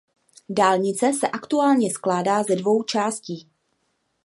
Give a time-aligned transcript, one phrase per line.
[0.49, 3.49] Dálnice se aktuálně skládá ze dvou částí.